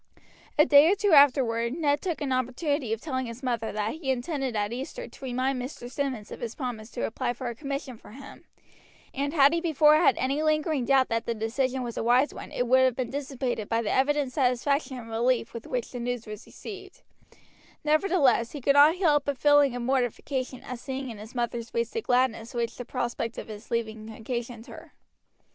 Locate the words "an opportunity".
2.21-2.91